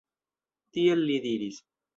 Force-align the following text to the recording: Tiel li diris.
Tiel 0.77 1.05
li 1.11 1.21
diris. 1.29 1.65